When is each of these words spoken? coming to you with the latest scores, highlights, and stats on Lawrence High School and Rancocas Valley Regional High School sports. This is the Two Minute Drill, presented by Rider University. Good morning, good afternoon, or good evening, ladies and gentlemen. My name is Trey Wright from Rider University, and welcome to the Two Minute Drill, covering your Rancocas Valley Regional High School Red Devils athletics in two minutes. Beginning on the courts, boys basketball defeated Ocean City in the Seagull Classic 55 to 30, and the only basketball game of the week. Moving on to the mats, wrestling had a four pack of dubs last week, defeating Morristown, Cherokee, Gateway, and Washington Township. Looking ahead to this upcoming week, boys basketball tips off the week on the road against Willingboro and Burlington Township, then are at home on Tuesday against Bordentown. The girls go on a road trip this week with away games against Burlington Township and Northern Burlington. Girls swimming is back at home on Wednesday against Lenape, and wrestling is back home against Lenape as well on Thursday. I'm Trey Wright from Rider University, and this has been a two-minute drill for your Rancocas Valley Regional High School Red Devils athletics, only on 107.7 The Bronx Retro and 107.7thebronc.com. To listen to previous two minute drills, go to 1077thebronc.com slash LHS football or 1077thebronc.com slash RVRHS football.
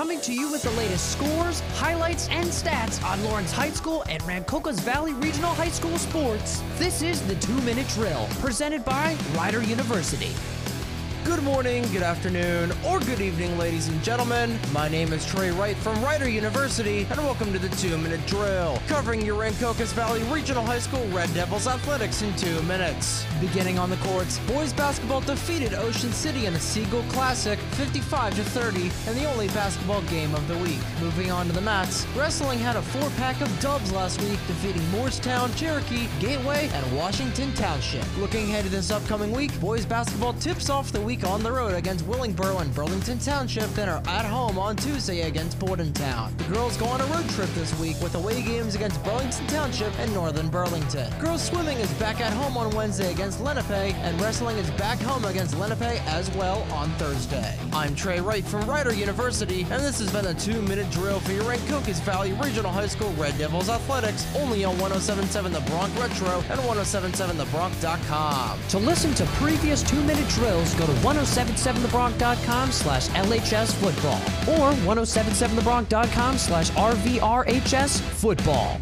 coming 0.00 0.18
to 0.18 0.32
you 0.32 0.50
with 0.50 0.62
the 0.62 0.70
latest 0.70 1.12
scores, 1.12 1.60
highlights, 1.74 2.26
and 2.30 2.46
stats 2.46 3.04
on 3.04 3.22
Lawrence 3.22 3.52
High 3.52 3.68
School 3.68 4.02
and 4.08 4.22
Rancocas 4.22 4.80
Valley 4.80 5.12
Regional 5.12 5.50
High 5.50 5.68
School 5.68 5.98
sports. 5.98 6.62
This 6.78 7.02
is 7.02 7.20
the 7.26 7.34
Two 7.34 7.60
Minute 7.60 7.86
Drill, 7.88 8.26
presented 8.40 8.82
by 8.82 9.14
Rider 9.34 9.62
University. 9.62 10.34
Good 11.24 11.42
morning, 11.42 11.82
good 11.92 12.02
afternoon, 12.02 12.72
or 12.84 12.98
good 12.98 13.20
evening, 13.20 13.58
ladies 13.58 13.88
and 13.88 14.02
gentlemen. 14.02 14.58
My 14.72 14.88
name 14.88 15.12
is 15.12 15.24
Trey 15.26 15.50
Wright 15.50 15.76
from 15.76 16.02
Rider 16.02 16.28
University, 16.28 17.06
and 17.10 17.18
welcome 17.18 17.52
to 17.52 17.58
the 17.58 17.68
Two 17.76 17.98
Minute 17.98 18.24
Drill, 18.26 18.80
covering 18.88 19.24
your 19.24 19.38
Rancocas 19.38 19.92
Valley 19.92 20.22
Regional 20.24 20.64
High 20.64 20.78
School 20.78 21.06
Red 21.08 21.32
Devils 21.34 21.66
athletics 21.66 22.22
in 22.22 22.34
two 22.36 22.60
minutes. 22.62 23.26
Beginning 23.38 23.78
on 23.78 23.90
the 23.90 23.96
courts, 23.98 24.38
boys 24.40 24.72
basketball 24.72 25.20
defeated 25.20 25.74
Ocean 25.74 26.10
City 26.10 26.46
in 26.46 26.54
the 26.54 26.58
Seagull 26.58 27.04
Classic 27.10 27.58
55 27.58 28.34
to 28.36 28.44
30, 28.44 28.90
and 29.06 29.16
the 29.16 29.30
only 29.30 29.48
basketball 29.48 30.02
game 30.02 30.34
of 30.34 30.48
the 30.48 30.56
week. 30.58 30.80
Moving 31.00 31.30
on 31.30 31.46
to 31.46 31.52
the 31.52 31.60
mats, 31.60 32.06
wrestling 32.16 32.58
had 32.58 32.76
a 32.76 32.82
four 32.82 33.10
pack 33.10 33.40
of 33.42 33.60
dubs 33.60 33.92
last 33.92 34.20
week, 34.22 34.38
defeating 34.46 34.88
Morristown, 34.90 35.52
Cherokee, 35.54 36.08
Gateway, 36.18 36.70
and 36.72 36.96
Washington 36.96 37.52
Township. 37.54 38.04
Looking 38.16 38.44
ahead 38.44 38.64
to 38.64 38.70
this 38.70 38.90
upcoming 38.90 39.32
week, 39.32 39.58
boys 39.60 39.84
basketball 39.84 40.32
tips 40.34 40.70
off 40.70 40.90
the 40.90 41.00
week 41.00 41.09
on 41.10 41.42
the 41.42 41.50
road 41.50 41.74
against 41.74 42.04
Willingboro 42.04 42.60
and 42.60 42.72
Burlington 42.72 43.18
Township, 43.18 43.68
then 43.70 43.88
are 43.88 44.00
at 44.06 44.24
home 44.24 44.60
on 44.60 44.76
Tuesday 44.76 45.22
against 45.22 45.58
Bordentown. 45.58 46.32
The 46.36 46.44
girls 46.44 46.76
go 46.76 46.86
on 46.86 47.00
a 47.00 47.04
road 47.06 47.28
trip 47.30 47.50
this 47.54 47.76
week 47.80 48.00
with 48.00 48.14
away 48.14 48.40
games 48.42 48.76
against 48.76 49.02
Burlington 49.02 49.44
Township 49.48 49.92
and 49.98 50.14
Northern 50.14 50.48
Burlington. 50.48 51.12
Girls 51.18 51.44
swimming 51.44 51.78
is 51.78 51.92
back 51.94 52.20
at 52.20 52.32
home 52.32 52.56
on 52.56 52.70
Wednesday 52.76 53.10
against 53.10 53.40
Lenape, 53.40 53.96
and 53.96 54.20
wrestling 54.20 54.56
is 54.56 54.70
back 54.72 55.00
home 55.00 55.24
against 55.24 55.58
Lenape 55.58 56.00
as 56.06 56.30
well 56.36 56.62
on 56.72 56.90
Thursday. 56.90 57.58
I'm 57.72 57.96
Trey 57.96 58.20
Wright 58.20 58.44
from 58.44 58.70
Rider 58.70 58.94
University, 58.94 59.62
and 59.62 59.82
this 59.82 59.98
has 59.98 60.12
been 60.12 60.26
a 60.26 60.34
two-minute 60.34 60.92
drill 60.92 61.18
for 61.18 61.32
your 61.32 61.42
Rancocas 61.42 62.00
Valley 62.02 62.34
Regional 62.34 62.70
High 62.70 62.86
School 62.86 63.12
Red 63.14 63.36
Devils 63.36 63.68
athletics, 63.68 64.32
only 64.36 64.64
on 64.64 64.76
107.7 64.76 65.52
The 65.52 65.60
Bronx 65.72 65.90
Retro 65.98 66.44
and 66.50 66.60
107.7thebronc.com. 66.60 68.60
To 68.68 68.78
listen 68.78 69.12
to 69.14 69.24
previous 69.42 69.82
two 69.82 70.00
minute 70.02 70.28
drills, 70.28 70.72
go 70.74 70.86
to 70.86 70.99
1077thebronc.com 71.02 72.72
slash 72.72 73.08
LHS 73.08 73.74
football 73.74 74.20
or 74.58 74.72
1077thebronc.com 74.86 76.38
slash 76.38 76.70
RVRHS 76.70 78.00
football. 78.00 78.80